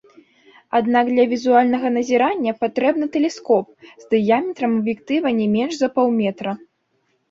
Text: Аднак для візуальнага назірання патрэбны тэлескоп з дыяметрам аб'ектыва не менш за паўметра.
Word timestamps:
Аднак 0.79 1.05
для 1.13 1.25
візуальнага 1.33 1.87
назірання 1.99 2.51
патрэбны 2.63 3.05
тэлескоп 3.19 3.65
з 4.01 4.11
дыяметрам 4.17 4.71
аб'ектыва 4.83 5.27
не 5.41 5.47
менш 5.57 5.73
за 5.83 5.97
паўметра. 5.99 6.51